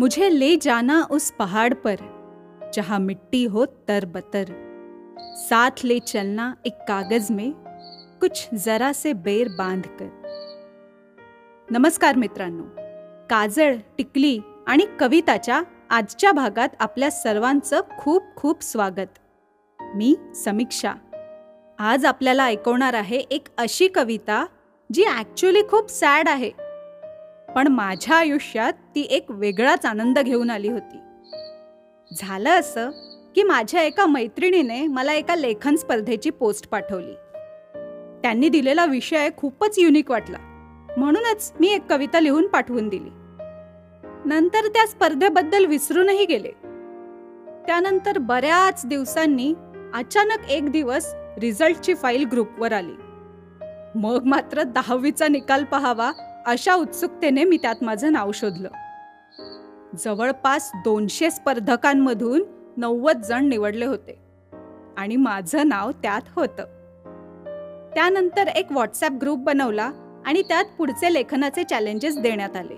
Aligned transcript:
मुझे 0.00 0.28
ले 0.28 0.56
जाना 0.56 1.02
उस 1.10 1.30
पहाड़ 1.30 1.74
पर 1.74 1.96
जहां 2.74 3.00
मिट्टी 3.00 3.44
हो 3.44 3.64
तर 3.88 4.04
बतर। 4.04 4.44
साथ 5.38 5.84
ले 5.84 5.98
चलना 5.98 6.52
एक 6.66 6.74
कागज 6.88 7.30
में 7.30 7.52
कुछ 8.20 8.48
जरा 8.54 8.92
से 8.92 9.12
बेर 9.12 9.48
बांध 9.48 9.82
कर 10.00 10.08
नमस्कार 11.70 12.16
मित्रांनो 12.16 12.62
काजळ 13.30 13.76
टिकली 13.98 14.38
आणि 14.66 14.86
कविताच्या 15.00 15.62
आजच्या 15.90 16.32
भागात 16.32 16.68
आपल्या 16.80 17.10
सर्वांचं 17.10 17.80
खूप 17.98 18.34
खूप 18.36 18.62
स्वागत। 18.62 19.18
मी 19.94 20.14
समीक्षा। 20.34 20.94
आज 21.78 22.04
आपल्याला 22.04 22.44
ऐकवणार 22.44 22.94
आहे 22.94 23.16
एक 23.16 23.48
अशी 23.58 23.88
कविता 23.88 24.46
जी 24.92 25.04
ॲक्च्युली 25.04 25.62
खूप 25.70 25.90
सॅड 25.90 26.28
आहे। 26.28 26.50
पण 27.56 27.68
माझ्या 27.68 28.16
आयुष्यात 28.16 28.72
ती 28.72 29.00
एक 29.00 29.26
वेगळाच 29.28 29.86
आनंद 29.86 30.18
घेऊन 30.18 30.50
आली 30.50 30.68
होती. 30.68 30.98
झालं 32.16 32.50
असं 32.50 32.90
की 33.34 33.42
माझ्या 33.42 33.82
एका 33.82 34.06
मैत्रिणीने 34.06 34.86
मला 34.86 35.12
एका 35.12 35.36
लेखन 35.36 35.76
स्पर्धेची 35.76 36.30
पोस्ट 36.30 36.68
पाठवली. 36.68 37.14
त्यांनी 38.22 38.48
दिलेला 38.48 38.86
विषय 38.86 39.28
खूपच 39.36 39.78
युनिक 39.78 40.10
वाटला. 40.10 40.38
म्हणूनच 40.96 41.52
मी 41.60 41.68
एक 41.68 41.82
कविता 41.90 42.20
लिहून 42.20 42.46
पाठवून 42.46 42.88
दिली. 42.88 43.10
नंतर 44.24 44.68
त्या 44.68 44.86
स्पर्धेबद्दल 44.86 45.66
विसरूनही 45.66 46.26
गेले. 46.26 46.50
त्यानंतर 47.66 48.18
बऱ्याच 48.18 48.86
दिवसांनी 48.86 49.54
अचानक 49.94 50.50
एक 50.50 50.70
दिवस 50.70 51.14
रिझल्टची 51.14 51.94
फाईल 51.94 52.24
ग्रुपवर 52.24 52.72
आली. 52.72 52.94
मग 53.94 54.24
मात्र 54.24 54.62
दहावीचा 54.62 55.28
निकाल 55.28 55.64
पहावा 55.64 56.12
अशा 56.46 56.74
उत्सुकतेने 56.74 57.44
मी 57.44 57.56
त्यात 57.56 57.82
माझं 57.82 58.12
नाव 58.12 58.30
शोधलं. 58.34 58.68
जवळपास 59.98 60.70
दोनशे 60.74 61.30
स्पर्धकांमधून 61.30 62.42
नव्वद 62.76 63.22
जण 63.22 63.48
निवडले 63.48 63.84
होते 63.84 64.18
आणि 64.96 65.16
माझं 65.16 65.68
नाव 65.68 65.90
त्यात 65.90 66.22
होतं. 66.36 66.64
त्यानंतर 67.94 68.46
एक 68.46 68.72
व्हॉट्सॲप 68.72 69.12
ग्रुप 69.12 69.38
बनवला 69.38 69.90
आणि 70.26 70.42
त्यात 70.42 70.64
पुढचे 70.78 71.14
लेखनाचे 71.14 71.64
चॅलेंजेस 71.64 72.18
देण्यात 72.18 72.56
आले. 72.56 72.76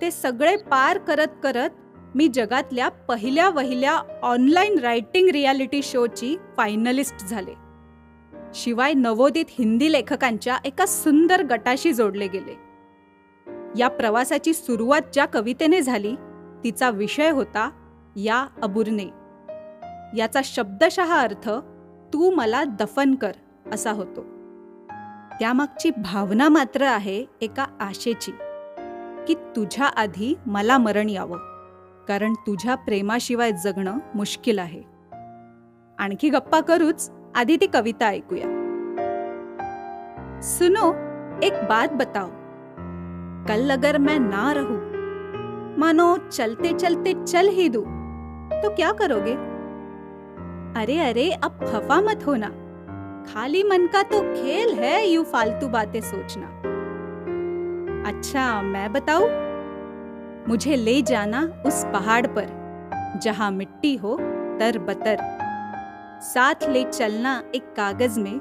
ते 0.00 0.10
सगळे 0.10 0.56
पार 0.56 0.98
करत 0.98 1.40
करत 1.42 1.70
मी 2.14 2.28
जगातल्या 2.28 2.88
पहिल्या 2.88 3.48
वहिल्या 3.48 3.98
ऑनलाईन 4.22 4.78
रायटिंग 4.78 5.28
रियालिटी 5.28 5.82
शोची 5.82 6.36
फायनलिस्ट 6.56 7.26
झाले. 7.26 7.67
शिवाय 8.58 8.92
नवोदित 8.92 9.44
हिंदी 9.48 9.92
लेखकांच्या 9.92 10.58
एका 10.64 10.86
सुंदर 10.86 11.42
गटाशी 11.42 11.92
जोडले 11.92 12.28
गेले. 12.28 12.54
या 13.78 13.88
प्रवासाची 13.88 14.54
सुरुवात 14.54 15.00
ज्या 15.12 15.26
कवितेने 15.26 15.80
झाली 15.80 16.14
तिचा 16.64 16.90
विषय 16.90 17.30
होता 17.30 17.70
या 18.16 18.46
अबुरने. 18.62 19.04
याचा 20.20 20.40
शब्दशः 20.44 21.14
अर्थ 21.14 21.48
तू 22.12 22.30
मला 22.30 22.64
दफन 22.64 23.14
कर 23.14 23.32
असा 23.72 23.90
होतो. 23.90 24.22
त्यामागची 25.40 25.90
भावना 25.90 26.48
मात्र 26.48 26.82
आहे 26.82 27.24
एका 27.40 27.66
आशेची 27.80 28.32
की 29.28 29.34
तुझ्या 29.34 29.86
आधी 29.86 30.34
मला 30.46 30.78
मरण 30.78 31.08
यावं 31.08 31.38
कारण 32.08 32.32
तुझ्या 32.32 32.74
प्रेमाशिवाय 32.74 33.52
जगणं 33.64 33.98
मुश्किल 34.14 34.58
आहे. 34.58 34.82
आणखी 35.98 36.28
गप्पा 36.28 36.60
करूच. 36.60 37.10
आधी 37.38 37.56
ती 37.56 37.66
कविता 37.66 38.10
ऐकूया. 38.10 38.46
सुनो, 40.40 40.92
एक 41.44 41.66
बात 41.68 41.92
बताओ. 41.92 42.30
कल 43.46 43.70
अगर 43.70 43.98
मैं 43.98 44.18
ना 44.20 44.52
रहूँ, 44.52 44.80
मानो 45.78 46.16
चलते 46.16 46.72
चलते 46.72 47.14
चल 47.24 47.48
ही 47.48 47.68
दू 47.68 47.80
तो 48.62 48.74
क्या 48.74 48.92
करोगे? 48.92 49.34
अरे 50.80 50.98
अरे, 51.00 51.30
अब 51.30 51.50
खफा 51.50 52.00
मत 52.00 52.26
होना। 52.26 52.48
खाली 53.32 53.62
मन 53.62 53.86
का 53.86 54.02
तो 54.02 54.20
खेल 54.20 54.74
है 54.74 55.08
यू 55.08 55.22
फालतू 55.22 55.68
बातें 55.68 56.00
सोचना। 56.00 56.46
अच्छा 58.08 58.62
मैं 58.62 58.92
बताऊ? 58.92 59.28
मुझे 60.48 60.76
ले 60.76 61.02
जाना 61.02 61.62
उस 61.66 61.84
पहाड़ 61.84 62.26
पर, 62.26 62.48
जहाँ 63.22 63.50
मिट्टी 63.50 63.96
हो, 63.96 64.16
तर 64.60 64.78
बतर। 64.78 65.47
साथ 66.20 66.54
ले 66.68 66.84
चलना 66.84 67.42
एक 67.54 67.62
कागज़ 67.76 68.20
में, 68.20 68.38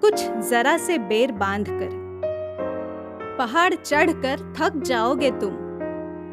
कुछ 0.00 0.30
जरा 0.50 0.76
से 0.76 0.98
बेर 0.98 1.32
बाँध 1.32 1.66
कर 1.68 1.88
पहाड़ 3.38 3.74
चढ़कर 3.74 4.54
थक 4.58 4.76
जाओगे 4.76 5.30
तुम 5.30 5.50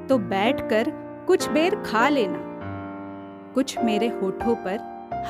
तो 0.07 0.17
बैठकर 0.17 0.91
कुछ 1.27 1.49
बेर 1.49 1.75
खा 1.75 2.09
लेना। 2.09 2.39
कुछ 3.53 3.77
मेरे 3.79 4.07
होठों 4.07 4.55
पर 4.55 4.79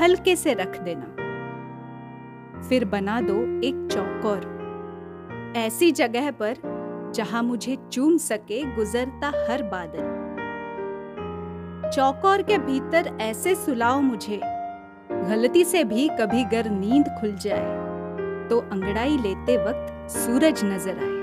हल्के 0.01 0.35
से 0.35 0.53
रख 0.53 0.79
देना। 0.79 1.05
फिर 2.69 2.85
बना 2.85 3.21
दो 3.21 3.39
एक 3.67 3.87
चौकोर। 3.91 5.53
ऐसी 5.57 5.91
जगह 5.91 6.31
पर 6.31 6.55
जहाँ 7.15 7.43
मुझे 7.43 7.77
चूम 7.91 8.17
सके 8.17 8.63
गुजरता 8.75 9.27
हर 9.27 9.63
बादल। 9.63 10.15
चौकोर 11.89 12.41
के 12.41 12.57
भीतर 12.57 13.17
ऐसे 13.21 13.55
सुलाओ 13.55 14.01
मुझे। 14.01 14.56
गलती 15.27 15.63
से 15.63 15.83
भी 15.83 16.07
कभी 16.19 16.43
गर 16.45 16.69
नींद 16.69 17.07
खुल 17.19 17.35
जाए 17.35 18.47
तो 18.49 18.59
अंगड़ाई 18.71 19.17
लेते 19.17 19.57
वक्त 19.57 20.09
सूरज 20.11 20.63
नज़र 20.65 20.97
आए। 20.97 21.15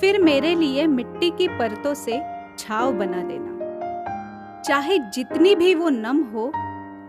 फिर 0.00 0.20
मेरे 0.22 0.54
लिए 0.54 0.86
मिट्टी 0.86 1.30
की 1.30 1.48
परतों 1.48 1.94
से 1.94 2.20
छाव 2.58 2.92
बना 2.92 3.22
देना। 3.22 4.62
चाहे 4.62 4.98
जितनी 5.14 5.54
भी 5.54 5.74
वो 5.74 5.88
नम 5.88 6.22
हो, 6.24 6.50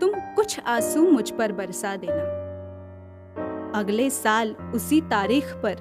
तुम 0.00 0.12
कुछ 0.36 0.58
आँसू 0.66 1.10
मुझ 1.10 1.30
पर 1.30 1.52
बरसा 1.52 1.94
देना। 1.96 2.36
अगले 3.78 4.08
साल 4.10 4.54
उसी 4.74 5.00
तारीख 5.10 5.52
पर 5.64 5.76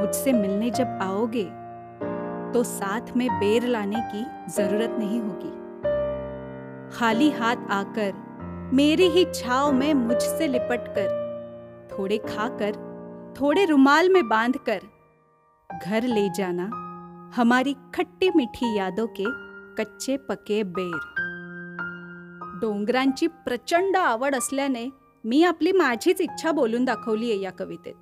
मुझसे 0.00 0.32
मिलने 0.32 0.70
जब 0.70 0.98
आओगे 1.02 1.44
तो 2.52 2.62
साथ 2.64 3.16
में 3.16 3.28
बेर 3.30 3.66
लाने 3.66 4.00
की 4.12 4.24
ज़रूरत 4.52 4.96
नहीं 4.98 5.20
होगी। 5.20 5.52
खाली 6.90 7.30
हाथ 7.30 7.70
आकर 7.72 8.12
मेरी 8.72 9.08
ही 9.08 9.24
छाव 9.34 9.72
में 9.72 9.94
मुझसे 9.94 10.52
लिपट 10.52 10.80
कर 10.88 11.08
थोड़े 11.92 12.18
खाकर 12.18 12.72
थोड़े 13.40 13.64
रुमाल 13.64 14.08
में 14.08 14.28
बांध 14.28 14.56
कर 14.56 14.78
घर 15.84 16.02
ले 16.02 16.28
जाना 16.28 16.64
हमारी 17.34 17.74
खट्टी 17.94 18.30
मिठी 18.36 18.76
यादों 18.76 19.06
के 19.06 19.24
कच्चे 19.78 20.16
पके 20.16 20.62
बेर। 20.62 20.98
डोंगरांची 22.60 23.26
प्रचंड 23.26 23.96
आवड 23.96 24.34
असल्याने 24.34 24.88
मी 25.24 25.44
आपली 25.44 25.72
माझीच 25.72 26.20
इच्छा 26.20 26.52
बोलून 26.52 26.84
दाखवली 26.84 27.30
आहे 27.30 27.40
या 27.40 27.50
कवितेत. 27.50 27.94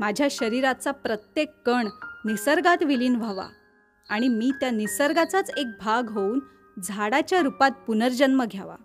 माझ्या 0.00 0.28
शरीराचा 0.30 0.90
प्रत्येक 0.90 1.48
कण 1.66 1.88
निसर्गात 2.24 2.82
विलीन 2.82 3.16
व्हावा 3.16 3.46
आणि 4.10 4.28
मी 4.28 4.50
त्या 4.60 4.70
निसर्गाचाच 4.70 5.50
एक 5.56 5.66
भाग 5.80 6.10
होऊन 6.10 6.40
झाडाच्या 6.82 7.40
रूपात 7.40 7.70
पुनर्जन्म 7.86 8.44
घ्यावा. 8.44 8.76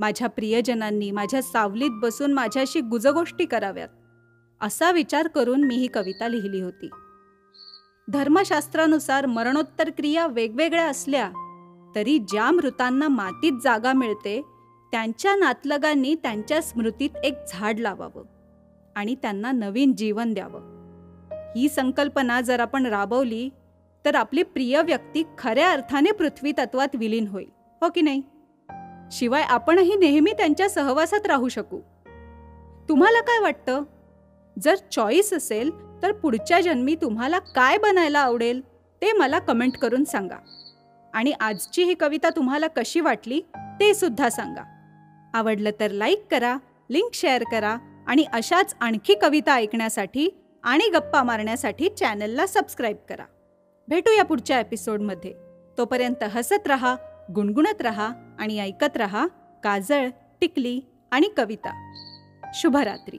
माझ्या 0.00 0.28
प्रियजनांनी 0.28 1.10
माझ्या 1.10 1.42
सावलीत 1.42 1.90
बसून 1.92 2.32
माझ्याशी 2.32 2.80
गुजगोष्टी 2.80 3.44
कराव्यात 3.44 3.88
असा 4.60 4.90
विचार 4.90 5.28
करून 5.28 5.64
मी 5.64 5.74
ही 5.74 5.86
कविता 5.86 6.28
लिहिली 6.28 6.60
होती. 6.60 6.88
धर्मशास्त्रानुसार 8.08 9.26
मरणोत्तर 9.26 9.90
क्रिया 9.90 10.26
वेगवेगळ्या 10.26 10.86
असल्या 10.86 11.30
तरी 11.94 12.18
ज्या 12.18 12.50
मृतांना 12.50 13.08
मातीत 13.08 13.52
जागा 13.64 13.92
मिळते 13.92 14.40
त्यांच्या 14.92 15.36
नातलगांनी 15.36 16.14
त्यांच्या 16.14 16.62
स्मृतीत 16.62 17.16
एक 17.24 17.34
झाड 17.48 17.80
लावावं 17.80 18.24
आणि 18.96 19.14
त्यांना 19.14 19.52
नवीन 19.52 19.92
जीवन 19.96 20.34
द्यावं. 20.34 20.60
ही 21.56 21.68
संकल्पना 21.68 22.40
जर 22.40 22.60
आपण 22.60 22.86
राबवली 22.86 23.48
तर 24.04 24.14
आपली 24.14 24.42
प्रिय 24.42 24.82
व्यक्ती 24.82 25.22
खऱ्या 25.38 25.72
अर्थाने 25.72 26.10
पृथ्वी 26.10 26.52
तत्वात 26.52 26.96
विलीन 26.96 27.26
होईल 27.26 27.48
हो 27.82 27.88
की 27.94 28.00
नाही? 28.00 28.22
शिवाय 29.10 29.42
आपणही 29.42 29.94
नेहमी 29.94 30.32
त्यांच्या 30.32 30.68
सहवासात 30.68 31.26
राहू 31.26 31.48
शकू. 31.48 31.80
तुम्हाला 32.88 33.20
काय 33.20 33.38
वाटतं? 33.40 33.82
जर 34.62 34.74
चॉईस 34.92 35.32
असेल 35.32 35.70
तर 36.02 36.12
पुढच्या 36.12 36.60
जन्मी 36.60 36.94
तुम्हाला 36.94 37.38
काय 37.38 37.78
बनायला 37.78 38.18
आवडेल 38.18 38.60
ते 39.02 39.12
मला 39.12 39.38
कमेंट 39.38 39.76
करून 39.76 40.04
सांगा. 40.04 40.36
आणि 41.14 41.32
आजची 41.40 41.82
ही 41.82 41.94
कविता 41.94 42.30
तुम्हाला 42.30 42.66
कशी 42.66 43.00
वाटली 43.00 43.40
ते 43.80 43.94
सुद्धा 43.94 44.28
सांगा. 44.28 44.62
आवडलं 45.34 45.70
तर 45.80 45.90
लाईक 45.90 46.24
करा 46.30 46.56
लिंक 46.90 47.10
शेअर 47.14 47.42
करा 47.52 47.76
आणि 48.06 48.24
अशाच 48.32 48.74
आणखी 48.80 49.14
कविता 49.14 49.54
ऐकण्यासाठी 49.54 50.28
आणि 50.62 50.90
गप्पा 50.94 51.22
मारण्यासाठी 51.22 51.88
चॅनलला 51.88 52.46
सबस्क्राईब 52.46 52.96
करा. 53.08 53.24
भेटूया 53.88 54.24
पुढच्या 54.24 54.60
एपिसोडमध्ये 54.60 55.34
तोपर्यंत 55.78 56.22
हसत 56.22 56.66
रहा 56.66 56.96
गुणगुणत 57.34 57.80
रहा 57.80 58.08
आणि 58.40 58.58
ऐकत 58.58 58.96
रहा 58.96 59.26
काजळ 59.64 60.08
टिकली 60.40 60.80
आणि 61.10 61.28
कविता. 61.36 61.92
शुभरात्री. 62.54 63.18